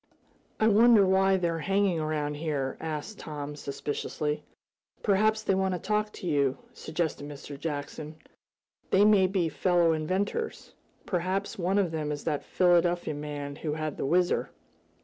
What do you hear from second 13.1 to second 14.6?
man who had the Whizzer."